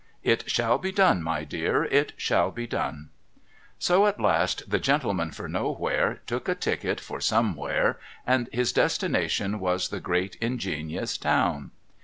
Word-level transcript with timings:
'It 0.33 0.49
shall 0.49 0.79
be 0.79 0.91
done, 0.91 1.21
my 1.21 1.43
dear; 1.43 1.83
it 1.83 2.13
shall 2.17 2.49
be 2.49 2.65
done.' 2.65 3.09
So 3.77 4.07
at 4.07 4.19
last 4.19 4.67
the 4.67 4.79
gentleman 4.79 5.29
for 5.29 5.47
Nowhere 5.47 6.21
took 6.25 6.49
a 6.49 6.55
ticket 6.55 6.99
for 6.99 7.21
Some 7.21 7.55
where, 7.55 7.99
and 8.25 8.49
his 8.51 8.73
destination 8.73 9.59
was 9.59 9.89
the 9.89 9.99
great 9.99 10.37
ingenious 10.37 11.19
town. 11.19 11.69